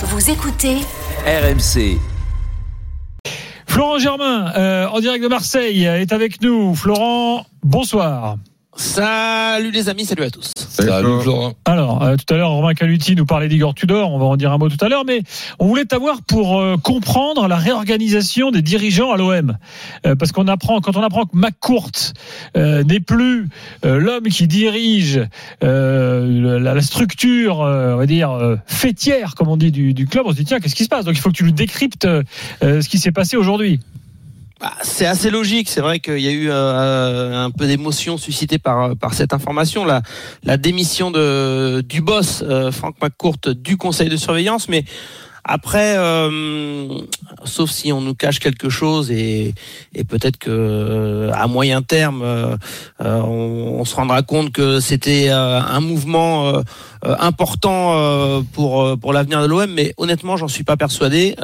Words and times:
Vous 0.00 0.30
écoutez 0.30 0.76
RMC. 1.26 1.98
Florent 3.66 3.98
Germain, 3.98 4.52
euh, 4.56 4.86
en 4.86 5.00
direct 5.00 5.24
de 5.24 5.28
Marseille, 5.28 5.86
est 5.86 6.12
avec 6.12 6.40
nous. 6.40 6.76
Florent, 6.76 7.44
bonsoir. 7.64 8.36
Salut 8.78 9.72
les 9.72 9.88
amis, 9.88 10.04
salut 10.04 10.22
à 10.22 10.30
tous. 10.30 10.52
Salut 10.56 11.20
Florent. 11.22 11.54
Alors, 11.64 12.00
euh, 12.04 12.14
tout 12.14 12.32
à 12.32 12.36
l'heure, 12.36 12.50
Romain 12.50 12.74
Caluti 12.74 13.16
nous 13.16 13.26
parlait 13.26 13.48
d'Igor 13.48 13.74
Tudor, 13.74 14.12
on 14.12 14.20
va 14.20 14.26
en 14.26 14.36
dire 14.36 14.52
un 14.52 14.58
mot 14.58 14.68
tout 14.68 14.82
à 14.84 14.88
l'heure, 14.88 15.04
mais 15.04 15.22
on 15.58 15.66
voulait 15.66 15.84
t'avoir 15.84 16.22
pour 16.22 16.60
euh, 16.60 16.76
comprendre 16.76 17.48
la 17.48 17.56
réorganisation 17.56 18.52
des 18.52 18.62
dirigeants 18.62 19.10
à 19.10 19.16
l'OM. 19.16 19.58
Euh, 20.06 20.14
parce 20.14 20.30
qu'on 20.30 20.46
apprend, 20.46 20.80
quand 20.80 20.96
on 20.96 21.02
apprend 21.02 21.24
que 21.24 21.36
McCourt 21.36 21.90
euh, 22.56 22.84
n'est 22.84 23.00
plus 23.00 23.48
euh, 23.84 23.98
l'homme 23.98 24.28
qui 24.28 24.46
dirige 24.46 25.22
euh, 25.64 26.60
la, 26.60 26.72
la 26.74 26.82
structure, 26.82 27.62
euh, 27.62 27.94
on 27.94 27.96
va 27.96 28.06
dire, 28.06 28.30
euh, 28.30 28.56
fêtière, 28.66 29.34
comme 29.34 29.48
on 29.48 29.56
dit, 29.56 29.72
du, 29.72 29.92
du 29.92 30.06
club, 30.06 30.24
on 30.26 30.30
se 30.30 30.36
dit, 30.36 30.44
tiens, 30.44 30.60
qu'est-ce 30.60 30.76
qui 30.76 30.84
se 30.84 30.88
passe? 30.88 31.04
Donc 31.04 31.16
il 31.16 31.20
faut 31.20 31.30
que 31.30 31.36
tu 31.36 31.42
nous 31.44 31.50
décryptes 31.50 32.04
euh, 32.04 32.22
ce 32.62 32.88
qui 32.88 32.98
s'est 32.98 33.10
passé 33.10 33.36
aujourd'hui. 33.36 33.80
Bah, 34.60 34.72
c'est 34.82 35.06
assez 35.06 35.30
logique. 35.30 35.68
C'est 35.68 35.80
vrai 35.80 36.00
qu'il 36.00 36.18
y 36.18 36.28
a 36.28 36.32
eu 36.32 36.48
euh, 36.50 37.44
un 37.44 37.50
peu 37.50 37.66
d'émotion 37.66 38.16
suscitée 38.16 38.58
par 38.58 38.96
cette 39.12 39.32
information, 39.32 39.84
la 39.84 40.56
démission 40.56 41.10
de 41.10 41.82
du 41.88 42.00
boss 42.00 42.42
euh, 42.46 42.70
Franck 42.70 42.96
McCourt 43.02 43.38
du 43.48 43.76
conseil 43.76 44.08
de 44.08 44.16
surveillance, 44.16 44.68
mais 44.68 44.84
après, 45.44 45.96
euh, 45.96 46.88
sauf 47.44 47.70
si 47.70 47.90
on 47.90 48.02
nous 48.02 48.14
cache 48.14 48.38
quelque 48.38 48.68
chose 48.68 49.10
et, 49.10 49.54
peut-être 50.06 50.36
que 50.36 50.50
euh, 50.50 51.32
à 51.32 51.46
moyen 51.46 51.80
terme, 51.80 52.22
on, 52.98 53.84
se 53.86 53.94
rendra 53.94 54.22
compte 54.22 54.52
que 54.52 54.78
c'était 54.80 55.30
un 55.30 55.80
mouvement 55.80 56.52
important 57.02 58.42
pour 58.52 58.98
pour 58.98 59.12
l'avenir 59.14 59.40
de 59.40 59.46
l'OM. 59.46 59.70
Mais 59.72 59.94
honnêtement, 59.96 60.36
j'en 60.36 60.48
suis 60.48 60.64
pas 60.64 60.76
persuadé. 60.76 61.34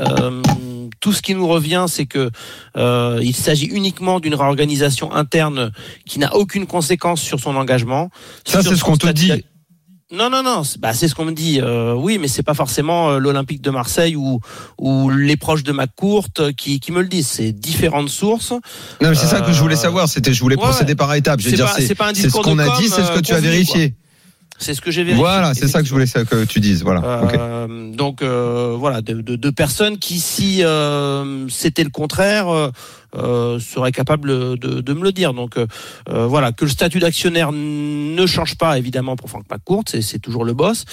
Tout 1.04 1.12
ce 1.12 1.20
qui 1.20 1.34
nous 1.34 1.46
revient, 1.46 1.84
c'est 1.86 2.06
que 2.06 2.30
euh, 2.78 3.20
il 3.22 3.36
s'agit 3.36 3.66
uniquement 3.66 4.20
d'une 4.20 4.34
réorganisation 4.34 5.12
interne 5.12 5.70
qui 6.06 6.18
n'a 6.18 6.34
aucune 6.34 6.66
conséquence 6.66 7.20
sur 7.20 7.38
son 7.40 7.56
engagement. 7.56 8.08
Ça, 8.46 8.62
c'est 8.62 8.74
ce 8.74 8.82
qu'on 8.82 8.96
te 8.96 9.08
dit. 9.08 9.44
non, 10.10 10.30
non, 10.30 10.42
non. 10.42 10.62
Bah, 10.78 10.94
c'est 10.94 11.06
ce 11.08 11.14
qu'on 11.14 11.26
me 11.26 11.32
dit. 11.32 11.60
Euh, 11.60 11.92
oui, 11.92 12.16
mais 12.18 12.26
c'est 12.26 12.42
pas 12.42 12.54
forcément 12.54 13.10
euh, 13.10 13.18
l'Olympique 13.18 13.60
de 13.60 13.68
Marseille 13.70 14.16
ou, 14.16 14.40
ou 14.78 15.10
les 15.10 15.36
proches 15.36 15.62
de 15.62 15.72
McCourt 15.72 16.30
qui, 16.56 16.80
qui 16.80 16.90
me 16.90 17.02
le 17.02 17.08
disent. 17.08 17.28
C'est 17.28 17.52
différentes 17.52 18.08
sources. 18.08 18.52
Non, 19.02 19.10
mais 19.10 19.14
c'est 19.14 19.26
ça 19.26 19.42
que 19.42 19.52
je 19.52 19.60
voulais 19.60 19.74
Euh, 19.74 19.78
savoir. 19.78 20.08
C'était, 20.08 20.32
je 20.32 20.40
voulais 20.40 20.56
ouais, 20.56 20.62
procéder 20.62 20.92
ouais. 20.92 20.96
par 20.96 21.12
étapes. 21.14 21.40
Je 21.40 21.50
veux 21.50 21.56
dire, 21.56 21.68
c'est, 21.68 21.94
pas 21.94 22.08
un 22.08 22.14
ce 22.14 22.28
qu'on 22.28 22.58
a 22.58 22.78
dit, 22.78 22.88
c'est 22.88 23.04
ce 23.04 23.10
que 23.12 23.18
euh, 23.18 23.22
tu 23.22 23.34
as 23.34 23.40
vérifié. 23.40 23.94
C'est 24.58 24.74
ce 24.74 24.80
que 24.80 24.90
j'ai 24.90 25.02
vérifié. 25.02 25.22
Voilà, 25.22 25.52
c'est 25.54 25.68
ça 25.68 25.80
que 25.80 25.86
je 25.86 25.92
voulais 25.92 26.06
que 26.06 26.44
tu 26.44 26.60
dises. 26.60 26.82
Voilà. 26.82 27.02
Euh, 27.04 27.92
Donc 27.92 28.22
euh, 28.22 28.76
voilà, 28.78 29.02
de, 29.02 29.20
de, 29.20 29.36
de 29.36 29.50
personnes 29.50 29.98
qui, 29.98 30.20
si 30.20 30.62
euh, 30.62 31.48
c'était 31.48 31.84
le 31.84 31.90
contraire, 31.90 32.48
euh, 32.48 32.70
euh, 33.16 33.58
seraient 33.58 33.92
capables 33.92 34.28
de, 34.28 34.80
de 34.80 34.92
me 34.94 35.02
le 35.02 35.12
dire. 35.12 35.34
Donc 35.34 35.56
euh, 35.56 35.66
voilà, 36.26 36.52
que 36.52 36.64
le 36.64 36.70
statut 36.70 36.98
d'actionnaire 37.00 37.50
ne 37.52 38.26
change 38.26 38.56
pas 38.56 38.78
évidemment 38.78 39.16
pour 39.16 39.28
Franck 39.28 39.44
McCourt, 39.50 39.84
c'est 39.88 40.18
toujours 40.20 40.44
le 40.44 40.52
boss. 40.52 40.84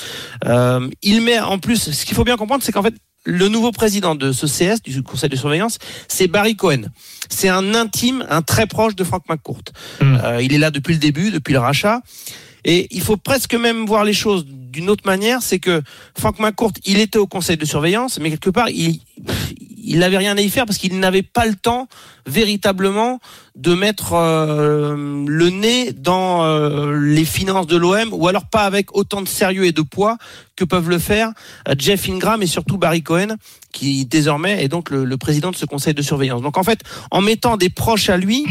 Euh, 0.46 0.90
il 1.02 1.22
met 1.22 1.40
en 1.40 1.60
plus, 1.60 1.92
ce 1.92 2.06
qu'il 2.06 2.16
faut 2.16 2.24
bien 2.24 2.38
comprendre, 2.38 2.64
c'est 2.64 2.72
qu'en 2.72 2.84
fait 2.84 2.96
le 3.24 3.48
nouveau 3.50 3.72
président 3.72 4.16
de 4.16 4.32
ce 4.32 4.48
CS, 4.48 4.82
du 4.82 5.04
conseil 5.04 5.30
de 5.30 5.36
surveillance, 5.36 5.78
c'est 6.08 6.28
Barry 6.28 6.56
Cohen. 6.56 6.84
C'est 7.30 7.50
un 7.50 7.76
intime, 7.76 8.26
un 8.30 8.42
très 8.42 8.66
proche 8.66 8.96
de 8.96 9.04
Franck 9.04 9.30
McCourt. 9.30 9.64
Mm. 10.02 10.18
Euh, 10.24 10.42
il 10.42 10.54
est 10.54 10.58
là 10.58 10.72
depuis 10.72 10.94
le 10.94 11.00
début, 11.00 11.30
depuis 11.30 11.54
le 11.54 11.60
rachat. 11.60 12.02
Et 12.66 12.88
il 12.92 13.02
faut 13.02 13.18
presque 13.18 13.56
même 13.56 13.86
voir 13.86 14.04
les 14.04 14.14
choses 14.14 14.46
d'une 14.46 14.90
autre 14.90 15.06
manière, 15.06 15.42
c'est 15.42 15.60
que 15.60 15.82
Franck 16.18 16.40
McCourt, 16.40 16.74
il 16.86 17.00
était 17.00 17.20
au 17.20 17.28
conseil 17.28 17.58
de 17.58 17.66
surveillance, 17.66 18.20
mais 18.20 18.30
quelque 18.30 18.50
part, 18.50 18.70
il 18.70 19.02
il 19.84 20.00
n'avait 20.00 20.18
rien 20.18 20.38
à 20.38 20.42
y 20.42 20.50
faire 20.50 20.66
parce 20.66 20.78
qu'il 20.78 21.00
n'avait 21.00 21.24
pas 21.24 21.46
le 21.46 21.56
temps 21.56 21.88
véritablement 22.26 23.20
de 23.56 23.74
mettre 23.74 24.14
euh, 24.14 25.26
le 25.28 25.50
nez 25.50 25.92
dans 25.92 26.44
euh, 26.44 26.98
les 26.98 27.26
finances 27.26 27.68
de 27.68 27.78
l'OM 27.78 28.10
ou 28.12 28.28
alors 28.28 28.46
pas 28.46 28.64
avec 28.64 28.96
autant 28.96 29.22
de 29.22 29.28
sérieux 29.28 29.66
et 29.66 29.72
de 29.72 29.82
poids 29.82 30.18
que 30.56 30.64
peuvent 30.64 30.90
le 30.90 31.00
faire 31.00 31.32
euh, 31.68 31.76
Jeff 31.78 32.08
Ingram 32.08 32.42
et 32.42 32.48
surtout 32.48 32.78
Barry 32.78 33.04
Cohen 33.04 33.36
qui 33.72 34.06
désormais 34.06 34.64
est 34.64 34.68
donc 34.68 34.90
le, 34.90 35.04
le 35.04 35.18
président 35.18 35.52
de 35.52 35.56
ce 35.56 35.66
conseil 35.66 35.94
de 35.94 36.02
surveillance. 36.02 36.42
Donc 36.42 36.58
en 36.58 36.64
fait, 36.64 36.82
en 37.10 37.22
mettant 37.22 37.58
des 37.58 37.70
proches 37.70 38.10
à 38.10 38.18
lui, 38.18 38.46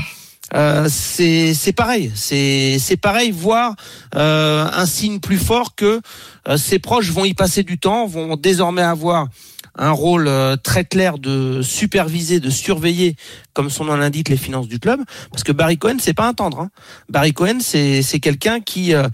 euh, 0.54 0.86
c'est 0.88 1.54
c'est 1.54 1.72
pareil, 1.72 2.10
c'est 2.14 2.78
c'est 2.78 2.96
pareil, 2.96 3.30
voire 3.30 3.74
euh, 4.14 4.66
un 4.72 4.86
signe 4.86 5.20
plus 5.20 5.38
fort 5.38 5.74
que 5.74 6.00
euh, 6.48 6.56
ses 6.56 6.78
proches 6.78 7.10
vont 7.10 7.24
y 7.24 7.34
passer 7.34 7.62
du 7.62 7.78
temps, 7.78 8.06
vont 8.06 8.36
désormais 8.36 8.82
avoir 8.82 9.28
un 9.76 9.90
rôle 9.90 10.28
euh, 10.28 10.56
très 10.56 10.84
clair 10.84 11.18
de 11.18 11.62
superviser, 11.62 12.40
de 12.40 12.50
surveiller, 12.50 13.16
comme 13.54 13.70
son 13.70 13.84
nom 13.84 13.96
l'indique, 13.96 14.28
les 14.28 14.36
finances 14.36 14.68
du 14.68 14.78
club. 14.78 15.00
Parce 15.30 15.42
que 15.42 15.52
Barry 15.52 15.78
Cohen, 15.78 15.96
c'est 16.00 16.14
pas 16.14 16.26
un 16.26 16.34
tendre. 16.34 16.60
Hein. 16.60 16.70
Barry 17.08 17.32
Cohen, 17.32 17.58
c'est 17.60 18.02
c'est 18.02 18.20
quelqu'un 18.20 18.60
qui 18.60 18.94
euh, 18.94 19.08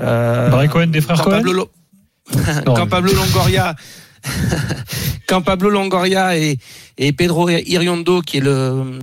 euh, 0.00 0.50
Barry 0.50 0.68
Cohen 0.68 0.88
des 0.88 1.00
frères 1.00 1.18
quand 1.18 1.30
Cohen 1.30 1.42
Pablo 1.42 1.70
quand 2.66 2.86
Pablo 2.86 3.12
Longoria 3.12 3.74
quand 5.28 5.42
Pablo 5.42 5.70
Longoria 5.70 6.36
et, 6.36 6.58
et 6.98 7.12
Pedro 7.12 7.48
Iriondo 7.48 8.20
qui 8.22 8.38
est 8.38 8.40
le 8.40 8.98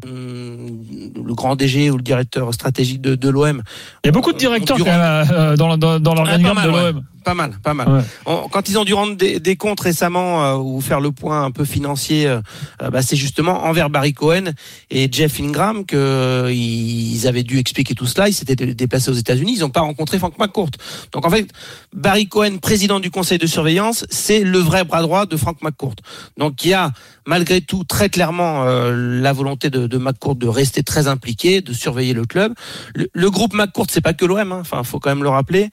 le 1.26 1.34
grand 1.34 1.56
DG 1.56 1.90
ou 1.90 1.98
le 1.98 2.04
directeur 2.04 2.54
stratégique 2.54 3.02
de, 3.02 3.16
de 3.16 3.30
l'OM 3.30 3.62
Il 4.04 4.08
y 4.08 4.10
a 4.10 4.12
beaucoup 4.12 4.32
de 4.34 4.38
directeurs 4.38 4.78
quand 4.78 4.84
Durant- 4.84 4.98
même, 4.98 5.28
euh, 5.32 5.56
dans, 5.58 5.78
dans, 5.78 6.00
dans 6.00 6.14
l'organigramme 6.14 6.58
Ah, 6.62 6.66
de 6.66 6.70
l'OM. 6.72 7.04
Pas 7.28 7.34
mal 7.34 7.52
pas 7.62 7.74
mal. 7.74 7.88
Ouais. 7.90 8.02
On- 8.26 8.48
quand 8.48 8.70
ils 8.70 8.78
ont 8.80 8.86
dû 8.86 8.94
rendre 8.94 9.16
des, 9.18 9.40
des 9.42 9.56
comptes 9.58 9.82
récemment 9.82 10.30
euh, 10.46 10.56
ou 10.56 10.80
faire 10.80 11.02
le 11.02 11.12
point 11.12 11.44
un 11.44 11.52
peu 11.52 11.66
financier 11.66 12.26
euh, 12.26 12.40
euh, 12.82 12.90
bah, 12.90 13.02
c'est 13.02 13.18
justement 13.18 13.66
envers 13.66 13.90
Barry 13.90 14.14
Cohen 14.14 14.46
et 14.90 15.10
Jeff 15.12 15.40
Ingram 15.42 15.86
que 15.86 15.98
euh, 15.98 16.52
ils 16.54 17.28
avaient 17.28 17.44
dû 17.44 17.58
expliquer 17.60 17.96
tout 17.96 18.06
cela. 18.06 18.30
Ils 18.30 18.34
s'étaient 18.34 18.56
dé- 18.56 18.74
déplacés 18.74 19.12
aux 19.12 19.20
États-Unis. 19.26 19.54
Ils 19.58 19.62
n'ont 19.62 19.70
pas 19.70 19.82
rencontré 19.82 20.18
Frank 20.20 20.36
McCourt. 20.40 20.72
Donc 21.12 21.26
en 21.26 21.30
fait 21.30 21.48
Barry 21.94 22.28
Cohen 22.28 22.60
président 22.62 23.00
du 23.02 23.12
conseil 23.12 23.38
de 23.40 23.48
surveillance 23.48 24.06
c'est 24.10 24.40
le 24.40 24.60
vrai 24.60 24.86
bras 24.86 25.02
droit 25.02 25.26
de 25.26 25.36
Frank 25.36 25.58
McCourt. 25.62 25.96
Donc 26.38 26.64
il 26.64 26.70
y 26.70 26.74
a 26.74 26.92
malgré 27.26 27.60
tout 27.60 27.84
très 27.84 28.08
clairement 28.10 28.64
euh, 28.64 29.22
la 29.22 29.34
volonté 29.34 29.70
de, 29.70 29.86
de 29.86 29.98
McCourt 29.98 30.36
de 30.36 30.48
rester 30.48 30.82
très 30.84 31.08
impliqué 31.10 31.60
de 31.60 31.74
surveiller 31.74 32.14
le 32.14 32.26
club. 32.26 32.54
Le, 32.96 33.08
le 33.12 33.30
groupe 33.30 33.54
McCourt 33.54 33.88
c'est 33.90 34.00
pas 34.02 34.14
que 34.14 34.26
l'OM 34.26 34.40
hein. 34.54 34.60
enfin 34.62 34.82
faut 34.84 35.00
quand 35.02 35.10
même 35.10 35.24
le 35.24 35.30
rappeler. 35.30 35.70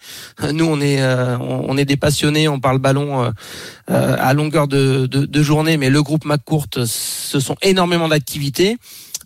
Nous 0.53 0.65
on 0.65 0.81
est 0.81 1.01
euh, 1.01 1.37
on, 1.45 1.71
on 1.71 1.77
est 1.77 1.85
des 1.85 1.97
passionnés 1.97 2.49
on 2.49 2.61
parle 2.61 2.79
ballon 2.79 3.25
euh, 3.25 3.31
euh, 3.91 4.17
à 4.19 4.33
longueur 4.35 4.67
de, 4.69 5.07
de, 5.07 5.27
de 5.27 5.43
journée 5.43 5.77
mais 5.77 5.91
le 5.91 6.03
groupe 6.03 6.25
McCourt 6.25 6.69
ce 6.85 7.41
sont 7.41 7.57
énormément 7.63 8.09
d'activités 8.09 8.77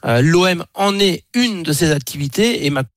Euh, 0.05 0.23
l'OM 0.23 0.65
en 0.75 0.99
est 1.01 1.25
une 1.34 1.65
de 1.65 1.73
ces 1.73 1.91
activités 1.91 2.65
et 2.65 2.71
McCourt 2.71 2.95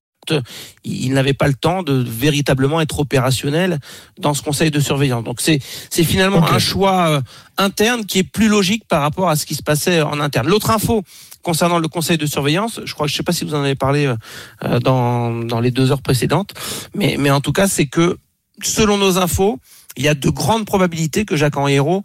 il 0.84 1.14
n'avait 1.14 1.34
pas 1.34 1.48
le 1.48 1.56
temps 1.56 1.82
de 1.82 1.94
véritablement 1.94 2.80
être 2.80 3.00
opérationnel 3.00 3.80
dans 4.20 4.36
ce 4.36 4.44
conseil 4.44 4.70
de 4.70 4.80
surveillance. 4.80 5.24
Donc 5.24 5.42
c'est 5.42 5.59
c'est 5.90 6.03
finalement 6.03 6.44
un 6.46 6.59
choix 6.59 7.09
euh, 7.09 7.22
interne 7.58 8.06
qui 8.06 8.20
est 8.20 8.30
plus 8.38 8.48
logique 8.48 8.84
par 8.88 9.02
rapport 9.02 9.30
à 9.30 9.36
ce 9.36 9.48
qui 9.48 9.56
se 9.56 9.64
passait 9.64 10.03
en 10.03 10.20
interne. 10.20 10.48
L'autre 10.48 10.70
info 10.70 11.02
concernant 11.42 11.80
le 11.80 11.88
conseil 11.88 12.18
de 12.20 12.28
surveillance, 12.28 12.80
je 12.86 12.94
crois 12.94 13.08
que 13.08 13.12
je 13.12 13.18
sais 13.18 13.24
pas 13.24 13.34
si 13.34 13.46
vous 13.46 13.56
en 13.56 13.64
avez 13.64 13.76
parlé 13.76 14.06
euh, 14.06 14.80
dans 14.80 15.34
dans 15.44 15.59
les 15.59 15.72
deux 15.72 15.90
heures 15.92 16.03
précédentes, 16.03 16.53
mais 16.94 17.16
mais 17.18 17.32
en 17.32 17.42
tout 17.42 17.52
cas 17.53 17.68
c'est 17.68 17.88
que 17.90 18.18
selon 18.66 18.97
nos 18.97 19.17
infos, 19.17 19.59
il 19.97 20.03
y 20.03 20.07
a 20.07 20.13
de 20.13 20.29
grandes 20.29 20.66
probabilités 20.66 21.25
que 21.25 21.35
Jacques 21.35 21.57
Henriero 21.57 22.01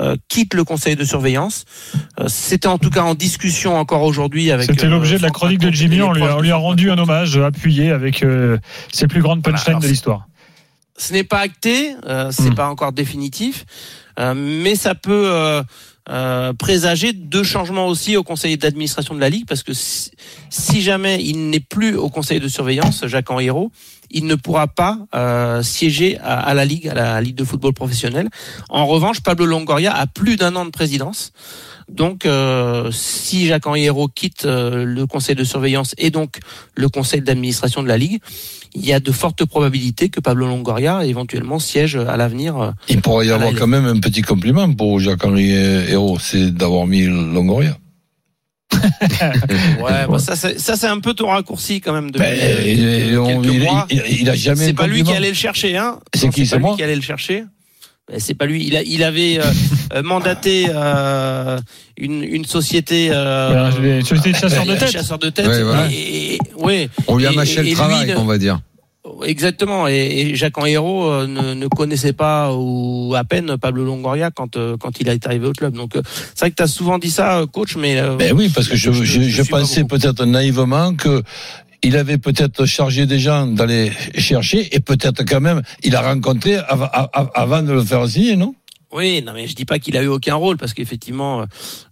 euh, 0.00 0.16
quitte 0.28 0.54
le 0.54 0.64
conseil 0.64 0.96
de 0.96 1.04
surveillance. 1.04 1.64
Euh, 2.18 2.24
C'était 2.26 2.66
en 2.66 2.78
tout 2.78 2.90
cas 2.90 3.02
en 3.02 3.14
discussion 3.14 3.76
encore 3.76 4.02
aujourd'hui 4.02 4.50
avec. 4.50 4.66
C'était 4.70 4.86
euh, 4.86 4.90
l'objet 4.90 5.18
de 5.18 5.22
la 5.22 5.30
chronique 5.30 5.60
de 5.60 5.70
Jimmy. 5.70 6.02
On 6.02 6.12
lui, 6.12 6.24
a, 6.24 6.36
on 6.36 6.40
lui 6.40 6.50
rendu 6.52 6.90
un 6.90 6.98
hommage 6.98 7.36
appuyé 7.38 7.92
avec 7.92 8.22
euh, 8.24 8.58
ses 8.92 9.06
plus 9.06 9.22
grandes 9.22 9.42
punchlines 9.42 9.78
de 9.78 9.86
l'histoire. 9.86 10.26
Ce 10.96 11.12
n'est 11.12 11.22
pas 11.24 11.38
acté, 11.38 11.94
c'est 12.32 12.50
Mm. 12.50 12.54
pas 12.56 12.68
encore 12.68 12.92
définitif, 12.92 13.64
mais 14.34 14.74
ça 14.74 14.96
peut 14.96 15.62
euh, 16.08 16.52
présager 16.52 17.12
deux 17.12 17.42
changements 17.42 17.86
aussi 17.86 18.16
au 18.16 18.22
conseil 18.22 18.56
d'administration 18.56 19.14
de 19.14 19.20
la 19.20 19.28
Ligue, 19.28 19.46
parce 19.46 19.62
que 19.62 19.72
si, 19.74 20.82
jamais 20.82 21.22
il 21.22 21.50
n'est 21.50 21.60
plus 21.60 21.96
au 21.96 22.08
conseil 22.08 22.40
de 22.40 22.48
surveillance, 22.48 23.06
Jacques 23.06 23.30
Henriero, 23.30 23.70
il 24.10 24.26
ne 24.26 24.34
pourra 24.34 24.68
pas 24.68 24.98
euh, 25.14 25.62
siéger 25.62 26.18
à, 26.18 26.40
à 26.40 26.54
la 26.54 26.64
Ligue, 26.64 26.88
à 26.88 26.94
la 26.94 27.20
Ligue 27.20 27.36
de 27.36 27.44
football 27.44 27.74
professionnel. 27.74 28.28
En 28.70 28.86
revanche, 28.86 29.20
Pablo 29.20 29.44
Longoria 29.44 29.94
a 29.94 30.06
plus 30.06 30.36
d'un 30.36 30.56
an 30.56 30.64
de 30.64 30.70
présidence. 30.70 31.32
Donc, 31.88 32.26
euh, 32.26 32.90
si 32.92 33.46
Jacques 33.46 33.66
Henriero 33.66 34.08
quitte 34.08 34.44
euh, 34.44 34.84
le 34.84 35.06
conseil 35.06 35.34
de 35.34 35.44
surveillance 35.44 35.94
et 35.98 36.10
donc 36.10 36.38
le 36.74 36.88
conseil 36.88 37.22
d'administration 37.22 37.82
de 37.82 37.88
la 37.88 37.96
Ligue, 37.96 38.18
il 38.74 38.84
y 38.84 38.92
a 38.92 39.00
de 39.00 39.10
fortes 39.10 39.44
probabilités 39.46 40.10
que 40.10 40.20
Pablo 40.20 40.46
Longoria 40.46 41.04
éventuellement 41.06 41.58
siège 41.58 41.96
à 41.96 42.16
l'avenir. 42.18 42.56
euh, 42.58 42.70
Il 42.88 43.00
pourrait 43.00 43.26
y 43.26 43.30
avoir 43.30 43.52
quand 43.54 43.66
même 43.66 43.86
un 43.86 43.98
petit 43.98 44.20
compliment 44.22 44.70
pour 44.72 45.00
Jacques-Henri 45.00 45.50
Hérault, 45.52 46.18
c'est 46.20 46.50
d'avoir 46.54 46.86
mis 46.86 47.04
Longoria. 47.06 47.76
Ouais, 49.80 50.06
bah 50.08 50.18
ça, 50.18 50.36
c'est- 50.36 50.58
ça 50.58 50.76
c'est 50.76 50.86
un 50.86 51.00
peu 51.00 51.14
ton 51.14 51.28
raccourci 51.28 51.80
quand 51.80 51.92
même 51.94 52.10
depuis 52.10 52.26
Ben, 52.28 52.38
euh, 52.38 53.08
il, 53.10 53.18
on- 53.18 53.40
quelques 53.40 53.54
il- 53.54 53.62
mois. 53.62 53.86
il- 53.90 54.02
il 54.20 54.28
a 54.30 54.34
jamais 54.34 54.66
C'est 54.66 54.72
pas 54.74 54.86
lui 54.86 55.02
qui 55.02 55.12
allait 55.12 55.28
le 55.30 55.34
chercher, 55.34 55.76
hein 55.76 55.98
C'est 56.14 56.28
qui, 56.28 56.46
c'est 56.46 56.58
moi 56.58 56.76
qui 56.76 56.82
allait 56.82 56.94
le 56.96 57.00
chercher. 57.02 57.44
Mais 58.10 58.20
C'est 58.20 58.34
pas 58.34 58.46
lui. 58.46 58.64
Il, 58.66 58.76
a, 58.76 58.82
il 58.82 59.02
avait 59.02 59.38
euh, 59.38 59.44
euh, 59.94 60.02
mandaté 60.02 60.66
euh, 60.70 61.58
une, 61.98 62.22
une 62.22 62.44
société. 62.44 63.08
Euh, 63.12 63.70
Ouais, 63.72 63.80
les 63.80 64.00
sociétés 64.02 64.32
de 64.32 64.36
chasseurs 64.36 64.64
de 64.66 64.70
euh, 64.72 64.76
tête. 64.78 64.90
chasseurs 64.90 65.18
de 65.18 65.30
tête. 65.30 65.46
Ouais, 65.46 65.62
voilà. 65.62 65.88
Et- 65.90 66.34
et- 66.34 66.38
ouais. 66.56 66.88
On 67.06 67.16
lui 67.16 67.26
a 67.26 67.32
Et- 67.32 67.36
mâché 67.36 67.60
et- 67.60 67.70
le 67.70 67.72
travail, 67.74 68.06
lui, 68.06 68.14
on 68.16 68.24
va 68.24 68.38
dire. 68.38 68.60
Exactement. 69.24 69.88
Et, 69.88 69.94
et 70.20 70.34
Jacques 70.36 70.58
Henriero 70.58 71.10
euh, 71.10 71.26
ne, 71.26 71.54
ne 71.54 71.66
connaissait 71.68 72.12
pas 72.12 72.52
ou 72.54 73.14
à 73.16 73.24
peine 73.24 73.56
Pablo 73.56 73.84
Longoria 73.84 74.30
quand 74.30 74.56
euh, 74.56 74.76
quand 74.78 75.00
il 75.00 75.08
est 75.08 75.26
arrivé 75.26 75.46
au 75.46 75.52
club. 75.52 75.74
Donc 75.74 75.96
euh, 75.96 76.02
c'est 76.34 76.40
vrai 76.40 76.50
que 76.50 76.56
tu 76.56 76.62
as 76.62 76.66
souvent 76.66 76.98
dit 76.98 77.10
ça, 77.10 77.38
euh, 77.38 77.46
coach, 77.46 77.76
mais 77.76 77.98
euh, 77.98 78.16
Ben 78.16 78.34
oui, 78.36 78.50
parce 78.54 78.68
que 78.68 78.76
je, 78.76 78.92
je- 78.92 79.22
je, 79.22 79.42
pensais 79.44 79.84
peut-être 79.84 80.24
naïvement 80.26 80.94
que 80.94 81.22
il 81.82 81.96
avait 81.96 82.18
peut-être 82.18 82.66
chargé 82.66 83.06
des 83.06 83.18
gens 83.18 83.46
d'aller 83.46 83.92
chercher 84.16 84.74
et 84.74 84.80
peut-être 84.80 85.24
quand 85.24 85.40
même 85.40 85.62
il 85.82 85.94
a 85.96 86.00
rencontré 86.00 86.56
avant, 86.56 87.62
de 87.62 87.72
le 87.72 87.84
faire 87.84 88.08
signer, 88.08 88.36
non? 88.36 88.54
Oui, 88.90 89.22
non 89.24 89.32
mais 89.34 89.46
je 89.46 89.54
dis 89.54 89.66
pas 89.66 89.78
qu'il 89.78 89.98
a 89.98 90.02
eu 90.02 90.06
aucun 90.06 90.34
rôle 90.34 90.56
parce 90.56 90.72
qu'effectivement, 90.72 91.44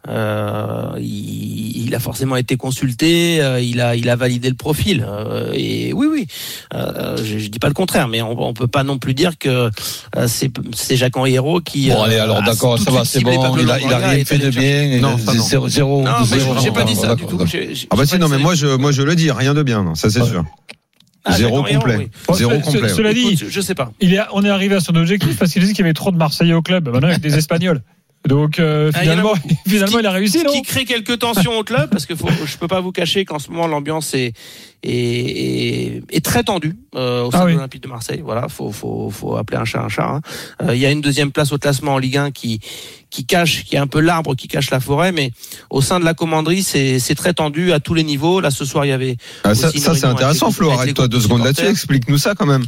euh, 0.08 0.90
il, 0.98 1.84
il 1.86 1.94
a 1.94 2.00
forcément 2.00 2.36
été 2.36 2.56
consulté, 2.56 3.42
euh, 3.42 3.60
il 3.60 3.82
a 3.82 3.94
il 3.96 4.08
a 4.08 4.16
validé 4.16 4.48
le 4.48 4.54
profil 4.54 5.06
euh, 5.06 5.52
et 5.52 5.92
oui 5.92 6.06
oui, 6.10 6.26
euh, 6.74 7.18
je, 7.22 7.38
je 7.38 7.48
dis 7.48 7.58
pas 7.58 7.68
le 7.68 7.74
contraire, 7.74 8.08
mais 8.08 8.22
on, 8.22 8.40
on 8.40 8.54
peut 8.54 8.66
pas 8.66 8.82
non 8.82 8.96
plus 8.98 9.12
dire 9.12 9.36
que 9.38 9.70
euh, 10.16 10.26
c'est 10.26 10.50
c'est 10.74 10.96
Jacques 10.96 11.16
Henriero 11.18 11.60
qui. 11.60 11.90
Bon, 11.90 12.00
euh, 12.00 12.04
allez, 12.04 12.16
alors 12.16 12.38
a 12.38 12.42
d'accord, 12.42 12.78
ça 12.78 12.90
va, 12.90 13.04
c'est 13.04 13.20
bon, 13.20 13.56
il 13.58 13.70
a, 13.70 13.78
il 13.78 13.92
a 13.92 13.98
rien 13.98 14.24
fait 14.24 14.38
de 14.38 14.48
bien, 14.48 14.98
Non, 14.98 15.18
zéro, 15.18 15.68
zéro, 15.68 16.02
Non, 16.02 16.12
j'ai 16.62 16.70
pas 16.70 16.84
dit 16.84 16.94
ça 16.96 17.14
du 17.14 17.26
tout. 17.26 17.38
Ah 17.90 17.96
bah 17.96 18.06
si, 18.06 18.18
non, 18.18 18.28
mais 18.28 18.38
moi 18.38 18.54
je, 18.54 18.68
moi 18.68 18.90
je 18.92 19.02
le 19.02 19.14
dis, 19.14 19.30
rien 19.30 19.52
de 19.52 19.62
bien, 19.62 19.82
non, 19.82 19.94
ça 19.94 20.08
c'est 20.08 20.22
Ouais. 20.22 20.28
sûr. 20.30 20.44
Ah, 21.28 21.32
Zéro 21.36 21.64
complet. 21.64 21.96
oui. 21.96 22.08
Bon, 22.28 22.34
Zéro 22.34 22.58
complet. 22.60 22.88
Cela 22.88 23.12
dit, 23.12 23.26
Écoute, 23.32 23.46
je 23.50 23.60
sais 23.60 23.74
pas. 23.74 23.90
il 24.00 24.14
est, 24.14 24.20
on 24.32 24.44
est 24.44 24.48
arrivé 24.48 24.76
à 24.76 24.80
son 24.80 24.94
objectif 24.94 25.36
parce 25.38 25.52
qu'il 25.52 25.62
a 25.62 25.66
dit 25.66 25.72
qu'il 25.72 25.80
y 25.84 25.86
avait 25.86 25.92
trop 25.92 26.12
de 26.12 26.16
Marseillais 26.16 26.54
au 26.54 26.62
club. 26.62 26.88
Maintenant, 26.88 27.08
avec 27.08 27.20
des 27.20 27.36
Espagnols. 27.36 27.82
Donc, 28.26 28.58
euh, 28.58 28.90
Ah, 28.94 28.98
il 29.04 29.08
a 29.08 29.12
finalement, 29.12 29.34
beaucoup. 29.34 29.48
finalement, 29.68 29.92
qui- 29.96 30.02
il 30.02 30.06
a 30.06 30.10
réussi, 30.10 30.38
Ce 30.40 30.44
non 30.44 30.52
qui 30.52 30.62
crée 30.62 30.84
quelques 30.84 31.18
tensions 31.18 31.58
au 31.58 31.64
club, 31.64 31.90
parce 31.90 32.06
que 32.06 32.14
faut, 32.14 32.28
je 32.44 32.56
peux 32.56 32.68
pas 32.68 32.80
vous 32.80 32.92
cacher 32.92 33.24
qu'en 33.24 33.38
ce 33.38 33.50
moment 33.50 33.66
l'ambiance 33.66 34.14
est, 34.14 34.32
est, 34.82 34.90
est, 34.90 36.02
est 36.10 36.24
très 36.24 36.42
tendue 36.44 36.76
euh, 36.94 37.24
au 37.24 37.30
sein 37.30 37.38
Ah 37.40 37.44
oui. 37.44 37.52
de 37.52 37.56
l'Olympique 37.56 37.82
de 37.82 37.88
Marseille. 37.88 38.20
Voilà, 38.24 38.48
faut, 38.48 38.70
faut, 38.72 39.10
faut 39.10 39.36
appeler 39.36 39.58
un 39.58 39.64
chat 39.64 39.80
un 39.82 39.88
chat. 39.88 40.06
hein. 40.08 40.20
Euh, 40.62 40.74
Il 40.74 40.80
y 40.80 40.86
a 40.86 40.90
une 40.90 41.00
deuxième 41.00 41.32
place 41.32 41.52
au 41.52 41.58
classement 41.58 41.94
en 41.94 41.98
Ligue 41.98 42.16
1 42.18 42.30
qui, 42.30 42.60
qui 43.10 43.24
cache, 43.26 43.64
qui 43.64 43.76
est 43.76 43.78
un 43.78 43.86
peu 43.86 44.00
l'arbre 44.00 44.34
qui 44.34 44.48
cache 44.48 44.70
la 44.70 44.80
forêt, 44.80 45.12
mais 45.12 45.30
au 45.70 45.80
sein 45.80 45.98
de 46.00 46.04
la 46.04 46.14
commanderie, 46.14 46.62
c'est, 46.62 46.98
très 47.16 47.32
tendu 47.34 47.72
à 47.72 47.80
tous 47.80 47.94
les 47.94 48.04
niveaux. 48.04 48.40
Là, 48.40 48.50
ce 48.50 48.64
soir, 48.64 48.84
il 48.84 48.88
y 48.88 48.92
avait 48.92 49.16
Ah, 49.44 49.54
ça, 49.54 49.70
ça, 49.72 49.94
c'est 49.94 50.04
intéressant, 50.06 50.50
Flo. 50.50 50.70
Arrête-toi 50.70 51.08
deux 51.08 51.20
secondes 51.20 51.44
là-dessus. 51.44 51.66
Explique-nous 51.66 52.18
ça 52.18 52.34
quand 52.34 52.46
même. 52.46 52.64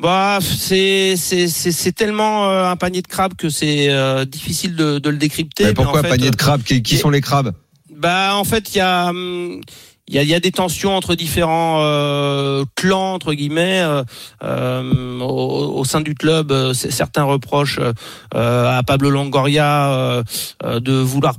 Bah, 0.00 0.38
c'est 0.40 1.16
c'est 1.16 1.92
tellement 1.92 2.50
euh, 2.50 2.68
un 2.68 2.76
panier 2.76 3.00
de 3.00 3.06
crabes 3.06 3.34
que 3.34 3.48
c'est 3.48 3.88
euh, 3.90 4.24
difficile 4.24 4.74
de, 4.74 4.98
de 4.98 5.08
le 5.08 5.16
décrypter. 5.16 5.64
Mais 5.64 5.70
mais 5.70 5.74
pourquoi 5.74 6.00
en 6.00 6.02
fait, 6.02 6.08
panier 6.08 6.30
de 6.30 6.36
crabes? 6.36 6.62
Qui, 6.62 6.82
qui 6.82 6.96
sont 6.96 7.10
les 7.10 7.20
crabes? 7.20 7.52
Bah, 7.90 8.34
en 8.34 8.44
fait, 8.44 8.74
il 8.74 8.78
y 8.78 8.80
a 8.80 9.08
hum, 9.10 9.60
il 10.08 10.14
y 10.14 10.18
a, 10.18 10.22
y 10.22 10.34
a 10.34 10.40
des 10.40 10.52
tensions 10.52 10.94
entre 10.94 11.14
différents 11.14 11.78
euh, 11.80 12.64
clans 12.76 13.14
entre 13.14 13.32
guillemets 13.32 13.80
euh, 13.80 14.02
euh, 14.42 15.20
au, 15.20 15.78
au 15.78 15.84
sein 15.84 16.00
du 16.00 16.14
club. 16.14 16.52
euh, 16.52 16.74
Certains 16.74 17.22
reprochent 17.24 17.80
euh, 18.34 18.78
à 18.78 18.82
Pablo 18.82 19.08
Longoria 19.10 20.22
de 20.62 20.92
vouloir, 20.92 21.34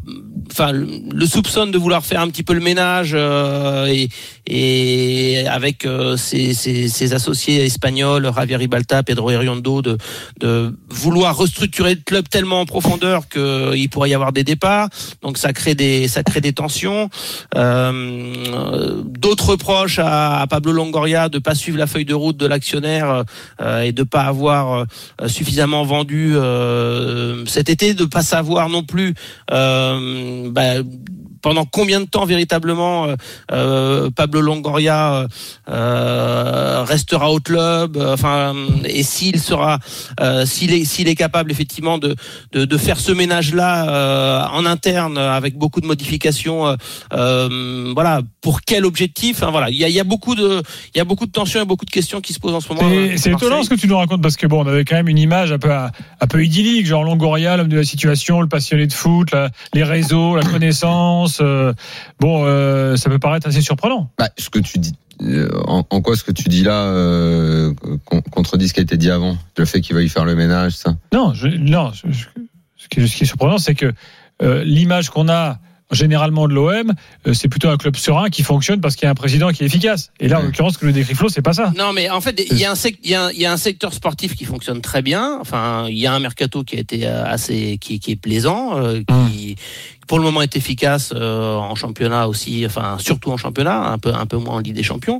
enfin, 0.51 0.71
le 0.71 1.25
soupçonne 1.25 1.71
de 1.71 1.77
vouloir 1.77 2.03
faire 2.05 2.21
un 2.21 2.29
petit 2.29 2.43
peu 2.43 2.53
le 2.53 2.59
ménage 2.59 3.15
et, 3.15 4.09
et 4.47 5.47
avec 5.47 5.87
ses, 6.17 6.53
ses, 6.53 6.87
ses 6.87 7.13
associés 7.13 7.65
espagnols, 7.65 8.31
Javier 8.35 8.55
Ribalta, 8.57 9.03
Pedro 9.03 9.31
Iriondo, 9.31 9.81
de, 9.81 9.97
de 10.39 10.75
vouloir 10.89 11.37
restructurer 11.37 11.95
le 11.95 12.01
club 12.01 12.27
tellement 12.29 12.61
en 12.61 12.65
profondeur 12.65 13.27
qu'il 13.29 13.89
pourrait 13.89 14.09
y 14.09 14.13
avoir 14.13 14.31
des 14.31 14.43
départs. 14.43 14.89
Donc 15.21 15.37
ça 15.37 15.53
crée 15.53 15.75
des 15.75 16.07
ça 16.07 16.23
crée 16.23 16.41
des 16.41 16.53
tensions. 16.53 17.09
Euh, 17.55 18.54
D'autres 19.05 19.49
reproches 19.51 19.99
à, 19.99 20.45
Pablo 20.49 20.71
Longoria 20.71 21.29
de 21.29 21.39
pas 21.39 21.55
suivre 21.55 21.77
la 21.77 21.87
feuille 21.87 22.05
de 22.05 22.13
route 22.13 22.37
de 22.37 22.45
l'actionnaire 22.45 23.23
euh, 23.61 23.81
et 23.81 23.91
de 23.91 24.03
pas 24.03 24.23
avoir 24.23 24.85
euh, 25.21 25.27
suffisamment 25.27 25.83
vendu 25.83 26.35
euh, 26.35 27.45
cet 27.45 27.69
été, 27.69 27.93
de 27.93 28.05
pas 28.05 28.21
savoir 28.21 28.69
non 28.69 28.83
plus 28.83 29.13
euh, 29.51 30.49
bah, 30.51 30.75
pendant 31.45 31.65
combien 31.65 31.99
de 31.99 32.05
temps 32.07 32.25
véritablement 32.25 33.05
euh, 33.05 33.15
euh, 33.51 34.09
Pablo 34.09 34.41
Longoria 34.41 35.27
euh, 35.69 36.83
restera 36.83 37.29
au 37.31 37.39
club, 37.39 37.97
enfin 37.97 38.55
et 38.85 39.03
s'il 39.03 39.39
sera, 39.39 39.77
s'il 40.45 40.73
est 40.73 40.85
s'il 40.85 41.07
est 41.07 41.13
capable 41.15 41.51
effectivement 41.51 41.99
de 41.99 42.15
de, 42.53 42.65
de 42.65 42.77
faire 42.77 42.99
ce 42.99 43.11
ménage 43.11 43.53
là 43.53 44.49
en 44.51 44.65
interne 44.65 45.19
avec 45.19 45.55
beaucoup 45.55 45.81
de 45.81 45.85
modifications, 45.85 46.75
voilà 47.11 48.21
pour 48.41 48.61
quel 48.61 48.83
objectif, 48.85 49.37
enfin, 49.37 49.51
voilà 49.51 49.69
il 49.69 49.75
y 49.77 49.83
a, 49.83 49.89
il 49.89 49.93
y 49.95 49.99
a 49.99 50.03
beaucoup 50.03 50.33
de 50.33 50.63
il 50.93 50.97
y 50.97 51.01
a 51.01 51.05
beaucoup 51.05 51.27
de 51.27 51.31
tensions 51.31 51.61
et 51.61 51.65
beaucoup 51.65 51.85
de 51.85 51.91
questions 51.91 52.21
qui 52.21 52.33
se 52.33 52.39
posent 52.39 52.55
en 52.55 52.59
ce 52.61 52.69
moment. 52.69 52.81
C'est 53.17 53.31
étonnant 53.31 53.63
ce 53.63 53.69
que 53.69 53.75
tu 53.75 53.87
nous 53.87 53.97
racontes 53.97 54.21
parce 54.23 54.35
que 54.35 54.47
bon, 54.47 54.63
on 54.63 54.67
avait 54.67 54.83
quand 54.85 54.95
même 54.95 55.09
une 55.09 55.19
image 55.19 55.51
un 55.51 55.59
peu, 55.59 55.71
un 55.71 56.27
peu 56.27 56.43
idyllique, 56.43 56.87
genre 56.87 57.03
Longoria, 57.03 57.55
l'homme 57.57 57.67
de 57.67 57.77
la 57.77 57.83
situation, 57.83 58.41
le 58.41 58.47
passionné 58.47 58.87
de 58.87 58.93
foot, 58.93 59.31
la- 59.31 59.49
les 59.73 59.83
réseaux, 59.83 60.35
la 60.35 60.43
connaissance. 60.43 61.34
Euh, 61.41 61.73
bon, 62.19 62.43
euh, 62.45 62.95
ça 62.97 63.09
peut 63.09 63.19
paraître 63.19 63.47
assez 63.47 63.61
surprenant. 63.61 64.09
bah, 64.17 64.29
Ce 64.37 64.49
que 64.49 64.59
tu 64.59 64.77
dis. 64.79 64.93
euh, 65.21 65.49
En, 65.67 65.85
en 65.89 66.01
quoi 66.01 66.15
ce 66.15 66.23
que 66.23 66.31
tu 66.31 66.49
dis 66.49 66.63
là 66.63 66.83
euh, 66.83 67.73
con- 68.05 68.21
contredit 68.31 68.67
ce 68.67 68.73
qui 68.73 68.79
a 68.79 68.83
été 68.83 68.97
dit 68.97 69.11
avant 69.11 69.37
Le 69.57 69.65
fait 69.65 69.81
qu'il 69.81 69.95
va 69.95 70.01
y 70.01 70.09
faire 70.09 70.25
le 70.25 70.35
ménage, 70.35 70.73
ça? 70.73 70.95
Non, 71.13 71.33
je, 71.33 71.47
non. 71.47 71.91
je- 71.93 72.11
je- 72.11 72.25
ce, 72.77 72.87
qui, 72.89 73.07
ce 73.07 73.15
qui 73.15 73.23
est 73.23 73.27
surprenant, 73.27 73.57
c'est 73.57 73.75
que 73.75 73.91
euh, 74.43 74.63
l'image 74.63 75.09
qu'on 75.09 75.29
a 75.29 75.59
généralement 75.91 76.47
de 76.47 76.53
l'OM, 76.53 76.93
euh, 77.27 77.33
c'est 77.35 77.47
plutôt 77.47 77.69
un 77.69 77.77
club 77.77 77.95
serein 77.95 78.29
qui 78.29 78.41
fonctionne 78.41 78.81
parce 78.81 78.95
qu'il 78.95 79.05
y 79.05 79.07
a 79.07 79.11
un 79.11 79.15
président 79.15 79.51
qui 79.51 79.61
est 79.63 79.67
efficace. 79.67 80.11
Et 80.19 80.27
là, 80.27 80.37
en 80.37 80.39
Ouais. 80.39 80.45
l'occurrence, 80.47 80.73
ce 80.73 80.77
que 80.79 80.87
le 80.87 80.91
décrit 80.91 81.13
Flo, 81.13 81.29
c'est 81.29 81.43
pas 81.43 81.53
ça. 81.53 81.71
Non, 81.77 81.93
mais 81.93 82.09
en 82.09 82.21
fait, 82.21 82.43
il 82.51 82.57
y, 82.57 82.65
a 82.65 82.71
un 82.71 82.75
y, 83.03 83.39
y 83.39 83.45
a 83.45 83.55
secteur 83.57 83.93
sportif 83.93 84.35
qui 84.35 84.45
fonctionne 84.45 84.81
très 84.81 85.03
bien. 85.03 85.37
Enfin, 85.39 85.85
il 85.87 85.97
y 85.97 86.07
a 86.07 86.13
un 86.13 86.19
mercato 86.19 86.63
qui 86.63 86.75
a 86.75 86.79
été 86.79 87.05
assez, 87.05 87.77
qui, 87.79 87.99
qui 87.99 88.11
est 88.11 88.15
plaisant, 88.15 88.79
euh, 88.79 89.01
qui 89.29 89.55
pour 90.07 90.17
le 90.19 90.23
moment 90.23 90.41
est 90.41 90.55
efficace 90.55 91.13
euh, 91.15 91.55
en 91.55 91.75
championnat 91.75 92.27
aussi. 92.27 92.65
Enfin, 92.65 92.97
surtout 92.99 93.31
en 93.31 93.37
championnat, 93.37 93.91
un 93.91 93.97
peu, 93.97 94.13
un 94.13 94.25
peu 94.25 94.37
moins 94.37 94.55
en 94.55 94.59
Ligue 94.59 94.75
des 94.75 94.83
Champions. 94.83 95.19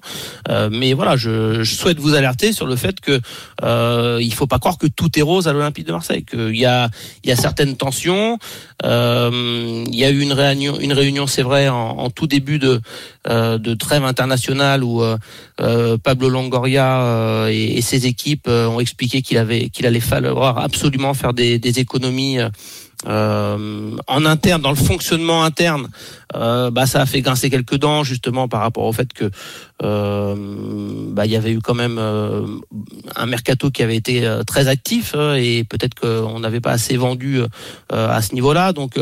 Euh, 0.50 0.70
mais 0.72 0.94
voilà, 0.94 1.16
je, 1.16 1.64
je 1.64 1.76
souhaite 1.76 2.00
vous 2.00 2.14
alerter 2.14 2.52
sur 2.54 2.68
le 2.68 2.76
fait 2.76 3.00
que 3.00 3.20
euh, 3.64 4.20
il 4.22 4.34
faut 4.34 4.48
pas 4.48 4.60
croire 4.60 4.78
que 4.78 4.88
tout 4.88 5.18
est 5.18 5.22
rose 5.22 5.48
à 5.48 5.54
l'Olympique 5.54 5.88
de 5.88 5.92
Marseille. 5.92 6.24
Qu'il 6.24 6.56
y 6.56 6.66
a, 6.66 6.90
il 7.24 7.30
y 7.30 7.34
a 7.34 7.36
certaines 7.36 7.76
tensions. 7.76 8.38
Euh, 8.84 9.84
il 9.88 9.96
y 9.96 10.04
a 10.04 10.10
eu 10.10 10.20
une 10.20 10.34
réunion, 10.34 10.80
une 10.80 10.94
réunion, 10.94 11.28
c'est 11.28 11.44
vrai, 11.44 11.70
en, 11.70 12.10
tout 12.10 12.28
début 12.28 12.60
de 12.60 12.82
euh, 13.28 13.58
de 13.58 13.74
trêve 13.74 14.06
internationale 14.06 14.84
où 14.84 15.02
euh, 15.02 15.98
Pablo 15.98 16.30
Longoria 16.30 17.48
et, 17.50 17.78
et 17.78 17.82
ses 17.82 18.06
équipes 18.06 18.48
ont 18.48 18.80
expliqué 18.80 19.22
qu'il 19.22 19.38
avait 19.38 19.70
qu'il 19.70 19.86
allait 19.86 20.00
falloir 20.00 20.60
absolument 20.60 21.14
faire 21.14 21.34
des, 21.34 21.58
des 21.60 21.80
économies 21.80 22.38
euh, 23.08 23.92
en 24.08 24.26
interne, 24.26 24.62
dans 24.62 24.70
le 24.70 24.76
fonctionnement 24.76 25.44
interne, 25.44 25.90
euh, 26.36 26.72
bah, 26.72 26.86
ça 26.86 27.02
a 27.02 27.06
fait 27.06 27.22
grincer 27.22 27.50
quelques 27.50 27.78
dents 27.78 28.04
justement 28.04 28.48
par 28.48 28.62
rapport 28.62 28.84
au 28.86 28.94
fait 28.94 29.12
que 29.14 29.30
euh, 29.84 30.36
bah, 31.12 31.26
il 31.26 31.32
y 31.32 31.36
avait 31.36 31.52
eu 31.52 31.60
quand 31.60 31.74
même 31.74 31.98
euh, 32.00 32.46
un 33.16 33.26
mercato 33.26 33.70
qui 33.70 33.84
avait 33.84 33.96
été 33.96 34.26
euh, 34.26 34.44
très 34.44 34.68
actif 34.68 35.14
euh, 35.16 35.36
et 35.36 35.64
peut-être 35.64 35.96
qu'on 35.96 36.40
n'avait 36.40 36.62
pas 36.62 36.72
assez 36.72 36.98
vendu 36.98 37.40
euh, 37.40 37.48
à 38.10 38.22
ce 38.22 38.34
niveau-là. 38.34 38.74
Donc 38.74 38.98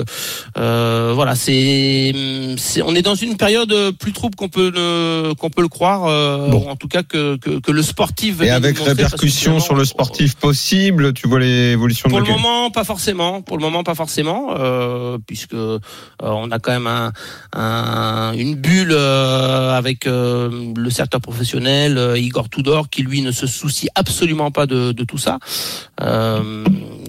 euh, 0.58 1.12
voilà, 1.16 1.36
c'est, 1.36 2.12
c'est 2.58 2.82
on 2.82 2.94
est 2.96 3.02
dans 3.02 3.16
une 3.16 3.38
période 3.38 3.74
plus 4.00 4.14
trouble 4.14 4.36
qu'on 4.36 4.50
peut 4.50 4.72
le, 4.74 5.34
qu'on 5.36 5.50
peut 5.50 5.62
le 5.62 5.68
croire, 5.70 6.06
euh, 6.06 6.50
Bon. 6.50 6.70
en 6.70 6.76
tout 6.76 6.88
cas 6.88 7.04
que, 7.04 7.38
que, 7.38 7.60
que 7.60 7.72
le 7.72 7.82
sportif. 7.82 8.42
Et 8.42 8.50
avec 8.50 8.76
nous 8.76 8.86
montrer, 8.86 8.96
parce 8.96 9.12
que 9.14 9.18
répercussion 9.18 9.60
sur 9.60 9.76
le 9.76 9.86
sportif 9.86 10.36
possible, 10.36 11.14
tu 11.14 11.28
vois 11.28 11.40
l'évolution 11.40 12.10
de 12.10 12.14
pour 12.14 12.20
le 12.22 12.28
moment, 12.28 12.70
pas 12.72 12.84
forcément. 12.84 13.42
Pour 13.42 13.58
le 13.58 13.64
moment, 13.64 13.83
pas 13.84 13.96
forcément, 13.96 14.56
euh, 14.58 15.18
puisque 15.26 15.54
euh, 15.54 15.80
on 16.20 16.50
a 16.52 16.60
quand 16.60 16.72
même 16.72 16.88
un, 16.88 17.12
un- 17.54 18.34
une 18.34 18.56
bulle 18.56 18.92
euh, 18.94 19.72
avec 19.78 20.08
euh, 20.08 20.74
le 20.76 20.90
secteur 20.90 21.22
professionnel, 21.22 22.14
Igor 22.18 22.50
Tudor, 22.50 22.90
qui 22.90 23.04
lui 23.04 23.22
ne 23.22 23.32
se 23.32 23.48
soucie 23.48 23.90
absolument 23.96 24.52
pas 24.52 24.66
de, 24.66 24.92
de 24.92 25.04
tout 25.04 25.18
ça. 25.18 25.40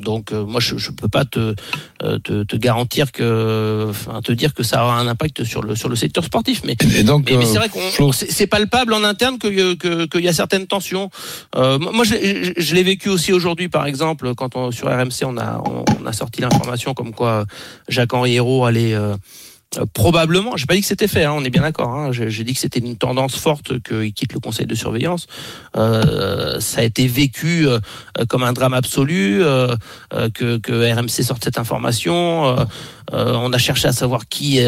Donc, 0.01 0.33
moi, 0.33 0.61
je, 0.61 0.77
je 0.77 0.91
peux 0.91 1.09
pas 1.09 1.25
te, 1.25 1.55
te, 1.99 2.43
te 2.43 2.57
garantir 2.57 3.11
que, 3.13 3.87
enfin, 3.89 4.21
te 4.23 4.33
dire 4.33 4.53
que 4.55 4.63
ça 4.63 4.85
aura 4.85 4.99
un 4.99 5.07
impact 5.09 5.45
sur 5.45 5.63
le 5.63 5.75
sur 5.77 5.89
le 5.89 5.97
secteur 5.97 6.25
sportif, 6.25 6.63
mais 6.65 6.77
Et 6.97 7.03
donc, 7.05 7.25
mais, 7.31 7.37
mais 7.39 7.47
c'est 7.47 7.59
vrai 7.59 7.69
qu'on 7.71 8.13
c'est 8.13 8.47
palpable 8.47 8.93
en 8.93 9.03
interne 9.03 9.39
que 9.39 9.75
que 9.75 10.05
qu'il 10.07 10.21
y 10.25 10.29
a 10.29 10.33
certaines 10.33 10.67
tensions. 10.67 11.11
Moi, 11.57 12.05
je, 12.05 12.15
je, 12.15 12.53
je 12.57 12.75
l'ai 12.75 12.83
vécu 12.83 13.09
aussi 13.09 13.33
aujourd'hui, 13.33 13.69
par 13.69 13.87
exemple, 13.87 14.35
quand 14.35 14.57
on, 14.57 14.71
sur 14.71 14.89
RMC 14.89 15.25
on 15.25 15.37
a 15.39 15.63
on, 15.65 15.85
on 16.03 16.07
a 16.07 16.13
sorti 16.13 16.41
l'information 16.43 16.64
comme 16.95 17.13
quoi 17.13 17.45
Jacques 17.89 18.15
Henri 18.15 18.35
Hérault 18.35 18.65
allait 18.65 18.95
euh, 18.95 19.17
euh, 19.79 19.87
probablement, 19.93 20.57
j'ai 20.57 20.67
pas 20.67 20.75
dit 20.75 20.83
que 20.83 20.87
c'était 20.87 21.09
fait, 21.09 21.25
hein, 21.25 21.33
on 21.35 21.43
est 21.43 21.51
bien 21.51 21.63
d'accord. 21.63 21.91
Hein, 21.91 22.13
j'ai 22.13 22.45
dit 22.45 22.55
que 22.55 22.61
c'était 22.61 22.79
une 22.79 22.97
tendance 22.97 23.37
forte 23.37 23.83
qu'il 23.83 24.13
quitte 24.13 24.33
le 24.33 24.39
conseil 24.39 24.67
de 24.67 24.75
surveillance. 24.75 25.27
Euh, 25.77 26.61
ça 26.61 26.81
a 26.81 26.85
été 26.85 27.09
vécu 27.09 27.67
comme 28.29 28.45
un 28.45 28.53
drame 28.53 28.75
absolu, 28.75 29.41
que, 30.11 30.95
RMC 30.95 31.25
sorte 31.25 31.43
cette 31.43 31.59
information. 31.59 32.57
On 33.13 33.53
a 33.53 33.59
cherché 33.59 33.89
à 33.89 33.93
savoir 33.93 34.29
qui, 34.29 34.61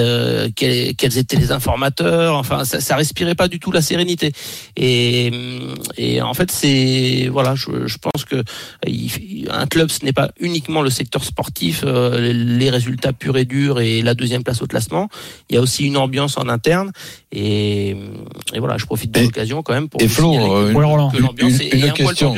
quels, 0.55 0.95
quels, 0.95 1.19
étaient 1.19 1.37
les 1.37 1.53
informateurs. 1.53 2.37
Enfin, 2.37 2.65
ça, 2.65 2.81
ça 2.81 2.97
respirait 2.97 3.35
pas 3.35 3.49
du 3.49 3.59
tout 3.59 3.73
la 3.73 3.83
sérénité. 3.83 4.33
Et, 4.77 5.31
et 5.97 6.23
en 6.23 6.35
fait, 6.35 6.51
c'est 6.51 7.29
voilà, 7.31 7.55
je, 7.55 7.87
je, 7.87 7.99
pense 7.99 8.25
que 8.25 8.43
un 9.51 9.67
club, 9.67 9.91
ce 9.91 10.05
n'est 10.05 10.13
pas 10.13 10.31
uniquement 10.41 10.83
le 10.83 10.91
secteur 10.91 11.25
sportif, 11.25 11.85
les 11.85 12.71
résultats 12.71 13.13
purs 13.13 13.37
et 13.37 13.45
durs 13.45 13.81
et 13.81 14.03
la 14.03 14.15
deuxième 14.15 14.43
place 14.43 14.63
au 14.63 14.67
classement 14.67 15.09
il 15.49 15.55
y 15.55 15.59
a 15.59 15.61
aussi 15.61 15.87
une 15.87 15.97
ambiance 15.97 16.39
en 16.39 16.49
interne. 16.49 16.93
Et, 17.33 17.97
voilà, 18.59 18.79
je 18.79 18.87
profite 18.87 19.11
de 19.11 19.21
l'occasion 19.21 19.63
quand 19.63 19.75
même 19.75 19.89
pour 19.89 20.01
et 20.01 20.09
Flo, 20.09 20.35
euh, 20.35 20.71
une, 20.71 21.93
question, 21.93 22.35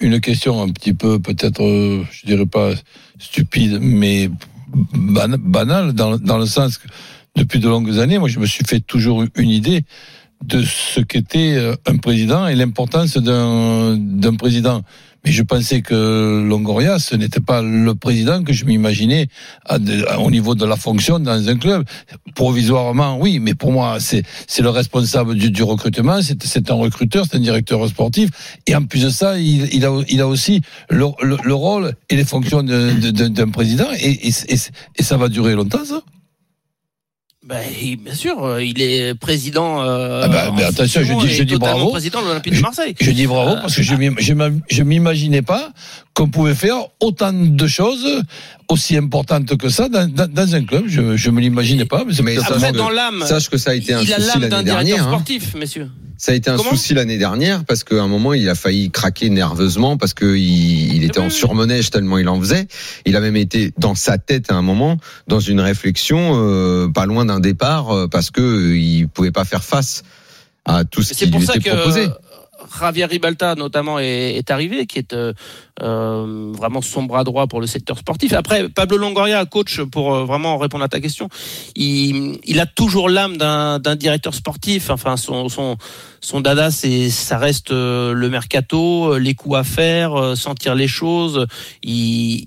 une, 0.00 0.20
question 0.20 0.62
un 0.62 0.68
petit 0.70 0.94
peu 0.94 1.18
peut-être, 1.18 1.62
euh, 1.62 2.04
je 2.10 2.26
dirais 2.26 2.46
pas 2.46 2.72
stupide, 3.18 3.78
mais 3.80 4.30
banale 4.94 5.92
dans, 5.92 6.18
dans 6.18 6.38
le 6.38 6.46
sens 6.46 6.78
que 6.78 6.88
depuis 7.36 7.58
de 7.58 7.68
longues 7.68 7.98
années, 7.98 8.18
moi 8.18 8.28
je 8.28 8.38
me 8.38 8.46
suis 8.46 8.64
fait 8.64 8.80
toujours 8.80 9.24
une 9.36 9.50
idée 9.50 9.84
de 10.44 10.62
ce 10.62 11.00
qu'était 11.00 11.54
euh, 11.56 11.74
un 11.86 11.96
président 11.96 12.46
et 12.46 12.54
l'importance 12.54 13.16
d'un 13.16 14.34
président. 14.36 14.82
Mais 15.24 15.32
je 15.32 15.42
pensais 15.42 15.80
que 15.80 16.44
Longoria, 16.46 16.98
ce 16.98 17.14
n'était 17.14 17.40
pas 17.40 17.62
le 17.62 17.94
président 17.94 18.42
que 18.42 18.52
je 18.52 18.64
m'imaginais 18.64 19.28
au 20.18 20.30
niveau 20.30 20.54
de 20.54 20.64
la 20.64 20.76
fonction 20.76 21.18
dans 21.18 21.48
un 21.48 21.56
club. 21.56 21.84
Provisoirement, 22.34 23.18
oui, 23.18 23.38
mais 23.38 23.54
pour 23.54 23.72
moi, 23.72 23.98
c'est 24.00 24.24
le 24.60 24.68
responsable 24.68 25.34
du, 25.34 25.62
recrutement, 25.62 26.20
c'est 26.22 26.70
un 26.70 26.74
recruteur, 26.74 27.26
c'est 27.30 27.36
un 27.36 27.40
directeur 27.40 27.86
sportif. 27.88 28.30
Et 28.66 28.74
en 28.74 28.84
plus 28.84 29.02
de 29.04 29.08
ça, 29.08 29.38
il, 29.38 29.72
il, 29.74 29.84
a, 29.84 30.02
il 30.08 30.20
a 30.20 30.28
aussi 30.28 30.60
le, 30.90 31.06
le, 31.22 31.54
rôle 31.54 31.94
et 32.10 32.16
les 32.16 32.24
fonctions 32.24 32.62
d'un 32.62 33.50
président. 33.50 33.88
Et, 33.98 34.28
et, 34.28 34.32
et 34.96 35.02
ça 35.02 35.16
va 35.16 35.28
durer 35.28 35.54
longtemps, 35.54 35.84
ça? 35.84 36.02
Ben, 37.46 37.62
bien 38.02 38.14
sûr, 38.14 38.42
euh, 38.42 38.64
il 38.64 38.80
est 38.80 39.14
président. 39.14 39.82
Euh, 39.82 40.22
ah 40.24 40.28
bah, 40.28 40.50
mais 40.56 40.64
attention, 40.64 41.02
je 41.02 41.26
dis, 41.26 41.34
je 41.34 41.42
dis 41.42 41.56
bravo. 41.56 41.90
Président 41.90 42.22
de 42.22 42.28
l'Olympique 42.28 42.54
de 42.54 42.60
Marseille. 42.60 42.94
Je, 42.98 43.10
dis 43.10 43.26
bravo 43.26 43.56
parce 43.60 43.76
que 43.76 43.82
je 43.82 44.82
m'imaginais 44.82 45.42
pas 45.42 45.70
qu'on 46.14 46.28
pouvait 46.28 46.54
faire 46.54 46.76
autant 47.00 47.34
de 47.34 47.66
choses 47.66 48.22
aussi 48.68 48.96
importantes 48.96 49.56
que 49.58 49.68
ça 49.68 49.90
dans, 49.90 50.10
dans, 50.10 50.26
dans 50.26 50.54
un 50.54 50.64
club. 50.64 50.84
Je, 50.86 51.16
je 51.16 51.30
me 51.30 51.40
l'imaginais 51.40 51.84
pas. 51.84 52.04
Mais, 52.06 52.14
mais 52.22 52.38
après, 52.38 52.72
dans 52.72 52.88
l'âme, 52.88 53.22
sache 53.26 53.50
que 53.50 53.58
ça 53.58 53.72
a 53.72 53.74
été 53.74 53.92
un 53.92 54.00
souci 54.00 54.38
l'année 54.40 54.62
dernière. 54.62 55.06
Hein. 55.06 55.10
sportif, 55.10 55.54
messieurs. 55.54 55.90
Ça 56.16 56.32
a 56.32 56.34
été 56.34 56.50
un 56.50 56.58
souci 56.58 56.94
l'année 56.94 57.18
dernière 57.18 57.64
parce 57.64 57.84
qu'à 57.84 58.02
un 58.02 58.08
moment 58.08 58.32
il 58.34 58.48
a 58.48 58.54
failli 58.54 58.90
craquer 58.90 59.30
nerveusement 59.30 59.96
parce 59.96 60.14
qu'il 60.14 60.36
il 60.36 61.04
était 61.04 61.18
en 61.18 61.30
surmenège 61.30 61.90
tellement 61.90 62.18
il 62.18 62.28
en 62.28 62.40
faisait. 62.40 62.66
Il 63.04 63.16
a 63.16 63.20
même 63.20 63.36
été 63.36 63.72
dans 63.78 63.94
sa 63.94 64.18
tête 64.18 64.50
à 64.50 64.54
un 64.54 64.62
moment 64.62 64.98
dans 65.26 65.40
une 65.40 65.60
réflexion 65.60 66.32
euh, 66.34 66.88
pas 66.88 67.06
loin 67.06 67.24
d'un 67.24 67.40
départ 67.40 67.90
euh, 67.90 68.08
parce 68.08 68.30
que 68.30 68.40
euh, 68.40 68.78
il 68.78 69.08
pouvait 69.08 69.32
pas 69.32 69.44
faire 69.44 69.64
face 69.64 70.02
à 70.64 70.84
tout 70.84 71.02
ce 71.02 71.14
qui 71.14 71.26
lui 71.26 71.44
était 71.44 71.70
proposé. 71.70 72.08
Javier 72.78 73.04
Ribalta 73.04 73.54
notamment 73.54 73.98
est, 73.98 74.36
est 74.36 74.50
arrivé, 74.50 74.86
qui 74.86 74.98
est 74.98 75.12
euh, 75.12 75.32
euh, 75.82 76.52
vraiment 76.56 76.82
son 76.82 77.02
bras 77.02 77.24
droit 77.24 77.48
pour 77.48 77.60
le 77.60 77.66
secteur 77.66 77.98
sportif. 77.98 78.32
Après, 78.32 78.68
Pablo 78.68 78.96
Longoria, 78.96 79.44
coach, 79.44 79.80
pour 79.80 80.14
euh, 80.14 80.24
vraiment 80.24 80.56
répondre 80.56 80.84
à 80.84 80.88
ta 80.88 81.00
question, 81.00 81.28
il, 81.74 82.38
il 82.44 82.60
a 82.60 82.66
toujours 82.66 83.08
l'âme 83.08 83.36
d'un 83.36 83.96
directeur 83.96 84.34
sportif. 84.34 84.90
Enfin, 84.90 85.16
son, 85.16 85.48
son, 85.48 85.76
son 86.20 86.40
dada, 86.40 86.70
c'est 86.70 87.10
ça 87.10 87.38
reste 87.38 87.72
euh, 87.72 88.12
le 88.12 88.30
mercato, 88.30 89.18
les 89.18 89.34
coups 89.34 89.56
à 89.56 89.64
faire, 89.64 90.36
sentir 90.36 90.76
les 90.76 90.88
choses. 90.88 91.46
Il, 91.82 92.44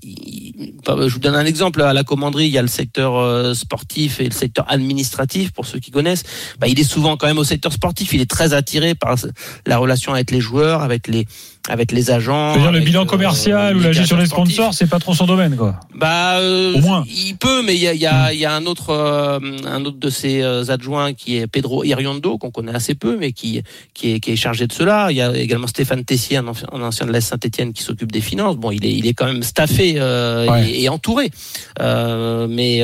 je 0.86 1.12
vous 1.12 1.20
donne 1.20 1.34
un 1.34 1.44
exemple. 1.44 1.82
À 1.82 1.92
la 1.92 2.04
commanderie, 2.04 2.46
il 2.46 2.52
y 2.52 2.58
a 2.58 2.62
le 2.62 2.68
secteur 2.68 3.54
sportif 3.54 4.20
et 4.20 4.24
le 4.24 4.32
secteur 4.32 4.64
administratif, 4.68 5.52
pour 5.52 5.66
ceux 5.66 5.80
qui 5.80 5.90
connaissent. 5.90 6.24
Bah, 6.58 6.66
il 6.66 6.80
est 6.80 6.84
souvent 6.84 7.16
quand 7.16 7.26
même 7.26 7.38
au 7.38 7.44
secteur 7.44 7.72
sportif. 7.72 8.12
Il 8.14 8.20
est 8.20 8.30
très 8.30 8.54
attiré 8.54 8.94
par 8.94 9.16
la 9.66 9.76
relation 9.76 10.14
avec 10.14 10.30
les 10.30 10.40
joueurs, 10.40 10.82
avec 10.82 11.08
les 11.08 11.26
avec 11.68 11.92
les 11.92 12.10
agents. 12.10 12.54
C'est-à-dire 12.54 12.72
le 12.72 12.80
bilan 12.80 13.06
euh, 13.18 13.24
commercial 13.24 13.76
ou 13.76 13.80
la 13.80 13.92
gestion 13.92 14.16
des 14.16 14.26
sponsors, 14.26 14.74
c'est 14.74 14.86
pas 14.86 14.98
trop 14.98 15.14
son 15.14 15.26
domaine, 15.26 15.56
quoi. 15.56 15.78
Bah, 15.94 16.38
euh, 16.38 16.74
Au 16.74 16.80
moins. 16.80 17.04
il 17.08 17.36
peut, 17.36 17.62
mais 17.62 17.74
il 17.74 17.80
y 17.80 17.88
a, 17.88 17.94
y, 17.94 18.06
a, 18.06 18.32
y 18.32 18.44
a, 18.44 18.54
un 18.54 18.66
autre, 18.66 18.90
euh, 18.90 19.38
un 19.66 19.84
autre 19.84 19.98
de 19.98 20.10
ses 20.10 20.42
adjoints 20.70 21.12
qui 21.14 21.36
est 21.36 21.46
Pedro 21.46 21.84
Iriondo, 21.84 22.38
qu'on 22.38 22.50
connaît 22.50 22.74
assez 22.74 22.94
peu, 22.94 23.16
mais 23.16 23.32
qui, 23.32 23.62
qui 23.94 24.12
est, 24.12 24.20
qui 24.20 24.32
est 24.32 24.36
chargé 24.36 24.66
de 24.66 24.72
cela. 24.72 25.08
Il 25.10 25.16
y 25.16 25.22
a 25.22 25.36
également 25.36 25.66
Stéphane 25.66 26.04
Tessier, 26.04 26.36
un, 26.36 26.46
ancien 26.46 27.06
de 27.06 27.12
l'Est 27.12 27.20
Saint-Etienne, 27.20 27.72
qui 27.72 27.82
s'occupe 27.82 28.12
des 28.12 28.20
finances. 28.20 28.56
Bon, 28.56 28.70
il 28.70 28.84
est, 28.84 28.92
il 28.92 29.06
est 29.06 29.14
quand 29.14 29.26
même 29.26 29.42
staffé 29.42 29.96
et, 29.96 30.82
et, 30.82 30.88
entouré. 30.88 31.30
mais 31.78 32.82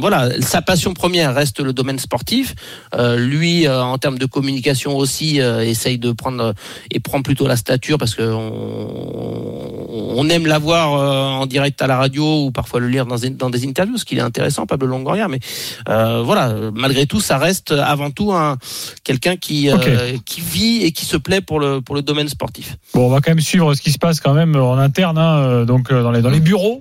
voilà, 0.00 0.40
sa 0.40 0.62
passion 0.62 0.94
première 0.94 1.34
reste 1.34 1.60
le 1.60 1.72
domaine 1.72 1.98
sportif. 1.98 2.54
lui, 3.16 3.68
en 3.68 3.98
termes 3.98 4.18
de 4.18 4.26
communication 4.26 4.96
aussi, 4.96 5.38
essaye 5.38 5.98
de 5.98 6.12
prendre 6.12 6.54
et 6.90 7.00
prend 7.00 7.22
plutôt 7.22 7.46
la 7.46 7.56
stature 7.56 7.98
parce 7.98 8.14
qu'on 8.14 8.24
on 8.24 9.53
aime 10.28 10.46
l'avoir 10.46 10.94
euh, 10.94 11.42
en 11.42 11.46
direct 11.46 11.80
à 11.82 11.86
la 11.86 11.96
radio 11.96 12.44
ou 12.44 12.50
parfois 12.50 12.80
le 12.80 12.88
lire 12.88 13.06
dans 13.06 13.16
des, 13.16 13.30
dans 13.30 13.50
des 13.50 13.66
interviews, 13.66 13.98
ce 13.98 14.04
qui 14.04 14.16
est 14.16 14.20
intéressant, 14.20 14.66
Pablo 14.66 14.86
Longoria. 14.86 15.28
Mais 15.28 15.40
euh, 15.88 16.22
voilà, 16.24 16.54
malgré 16.74 17.06
tout, 17.06 17.20
ça 17.20 17.38
reste 17.38 17.72
avant 17.72 18.10
tout 18.10 18.32
un 18.32 18.56
quelqu'un 19.04 19.36
qui 19.36 19.70
euh, 19.70 20.16
qui 20.24 20.40
vit 20.40 20.82
et 20.82 20.92
qui 20.92 21.04
se 21.04 21.16
plaît 21.16 21.40
pour 21.40 21.60
le 21.60 21.80
pour 21.80 21.94
le 21.94 22.02
domaine 22.02 22.28
sportif. 22.28 22.76
Bon, 22.94 23.06
on 23.06 23.08
va 23.08 23.20
quand 23.20 23.30
même 23.30 23.40
suivre 23.40 23.74
ce 23.74 23.82
qui 23.82 23.92
se 23.92 23.98
passe 23.98 24.20
quand 24.20 24.34
même 24.34 24.56
en 24.56 24.78
interne, 24.78 25.18
hein, 25.18 25.64
donc 25.64 25.92
dans 25.92 26.10
les 26.10 26.22
dans 26.22 26.30
les 26.30 26.40
bureaux, 26.40 26.80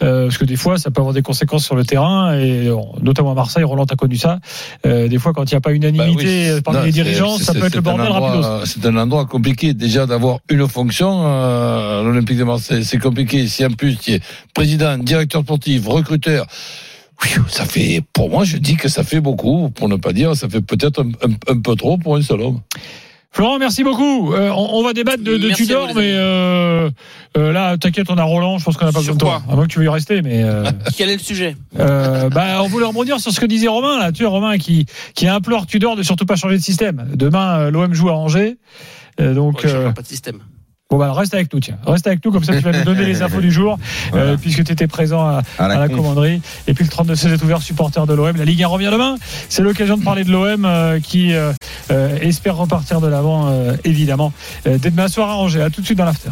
parce 0.00 0.38
que 0.38 0.44
des 0.44 0.56
fois, 0.56 0.78
ça 0.78 0.90
peut 0.90 1.00
avoir 1.00 1.14
des 1.14 1.22
conséquences 1.22 1.64
sur 1.64 1.76
le 1.76 1.84
terrain 1.84 2.34
et 2.38 2.70
notamment 3.00 3.32
à 3.32 3.34
Marseille, 3.34 3.64
Roland 3.64 3.84
a 3.84 3.96
connu 3.96 4.16
ça. 4.16 4.38
des 4.84 5.18
fois, 5.18 5.32
quand 5.32 5.44
il 5.50 5.54
n'y 5.54 5.58
a 5.58 5.60
pas 5.60 5.72
unanimité 5.72 6.54
bah 6.54 6.60
parmi 6.64 6.86
les 6.86 6.92
dirigeants, 6.92 7.38
ça 7.38 7.54
peut 7.54 7.66
être 7.66 7.74
le 7.74 7.80
bordel 7.80 8.08
rapidos. 8.08 8.64
C'est 8.64 8.84
un 8.86 8.96
endroit 8.96 9.26
compliqué 9.26 9.74
déjà 9.74 10.06
d'avoir 10.06 10.38
une 10.48 10.66
fonction 10.68 11.22
euh, 11.24 12.09
l'Olympique 12.10 12.38
de 12.38 12.44
Marseille. 12.44 12.84
C'est 12.84 12.98
compliqué. 12.98 13.46
Si 13.46 13.64
en 13.64 13.70
plus 13.70 13.96
tu 13.96 14.12
es 14.12 14.20
président, 14.54 14.98
directeur 14.98 15.42
sportif, 15.42 15.86
recruteur, 15.86 16.46
ça 17.48 17.64
fait, 17.64 18.02
pour 18.12 18.30
moi, 18.30 18.44
je 18.44 18.56
dis 18.56 18.76
que 18.76 18.88
ça 18.88 19.04
fait 19.04 19.20
beaucoup, 19.20 19.70
pour 19.70 19.88
ne 19.88 19.96
pas 19.96 20.12
dire, 20.12 20.34
ça 20.34 20.48
fait 20.48 20.60
peut-être 20.60 21.04
un, 21.48 21.60
peu 21.60 21.76
trop 21.76 21.98
pour 21.98 22.16
un 22.16 22.22
seul 22.22 22.40
homme. 22.40 22.60
Florent, 23.32 23.60
merci 23.60 23.84
beaucoup. 23.84 24.34
Euh, 24.34 24.50
on, 24.50 24.82
va 24.82 24.92
débattre 24.92 25.22
de, 25.22 25.36
de 25.36 25.50
Tudor, 25.50 25.94
mais 25.94 26.10
euh, 26.14 26.90
là, 27.36 27.78
t'inquiète, 27.78 28.10
on 28.10 28.18
a 28.18 28.24
Roland. 28.24 28.58
Je 28.58 28.64
pense 28.64 28.76
qu'on 28.76 28.86
n'a 28.86 28.92
pas 28.92 28.98
besoin 28.98 29.14
de 29.14 29.20
toi. 29.20 29.42
À 29.48 29.54
moins 29.54 29.68
que 29.68 29.72
tu 29.72 29.78
veux 29.78 29.84
y 29.84 29.88
rester, 29.88 30.20
mais. 30.20 30.44
Quel 30.96 31.10
est 31.10 31.16
le 31.16 31.20
sujet 31.20 31.56
bah, 31.72 32.60
on 32.62 32.66
voulait 32.66 32.86
rebondir 32.86 33.20
sur 33.20 33.30
ce 33.30 33.38
que 33.38 33.46
disait 33.46 33.68
Romain 33.68 34.00
là. 34.00 34.10
Tu 34.10 34.24
vois, 34.24 34.32
Romain 34.32 34.58
qui 34.58 34.86
qui 35.14 35.28
implore 35.28 35.66
Tudor 35.66 35.94
de 35.94 36.02
surtout 36.02 36.26
pas 36.26 36.34
changer 36.34 36.56
de 36.56 36.62
système. 36.62 37.06
Demain, 37.14 37.70
l'OM 37.70 37.94
joue 37.94 38.08
à 38.08 38.14
Angers. 38.14 38.56
Euh, 39.20 39.34
donc, 39.34 39.64
euh, 39.64 39.92
pas 39.92 40.02
de 40.02 40.06
système. 40.06 40.40
Bon 40.90 40.98
bah 40.98 41.12
reste 41.12 41.34
avec 41.34 41.52
nous 41.54 41.60
tiens, 41.60 41.78
reste 41.86 42.08
avec 42.08 42.24
nous 42.24 42.32
comme 42.32 42.42
ça 42.42 42.52
tu 42.52 42.64
vas 42.64 42.72
nous 42.72 42.82
donner 42.82 43.04
les 43.04 43.22
infos 43.22 43.40
du 43.40 43.52
jour 43.52 43.78
euh, 44.14 44.36
puisque 44.36 44.64
tu 44.64 44.72
étais 44.72 44.88
présent 44.88 45.24
à, 45.24 45.42
la, 45.68 45.88
commanderie 45.88 46.42
et 46.66 46.74
puis 46.74 46.82
le 46.82 46.90
32 46.90 47.14
16 47.14 47.32
est 47.32 47.42
ouvert 47.44 47.62
supporter 47.62 48.06
de 48.06 48.14
l'OM. 48.14 48.36
La 48.36 48.44
Ligue 48.44 48.64
1 48.64 48.66
revient 48.66 48.90
demain. 48.90 49.14
C'est 49.48 49.62
l'occasion 49.62 49.96
de 49.96 50.02
parler 50.02 50.24
de 50.24 50.32
l'OM 50.32 50.68
qui 51.00 51.32
espère 52.20 52.56
repartir 52.56 53.00
de 53.00 53.06
l'avant 53.06 53.54
évidemment 53.84 54.32
dès 54.64 54.90
demain 54.90 55.06
soir 55.06 55.30
à 55.30 55.36
Angers. 55.36 55.62
À 55.62 55.70
tout 55.70 55.80
de 55.80 55.86
suite 55.86 55.98
dans 55.98 56.04
l'after. 56.04 56.30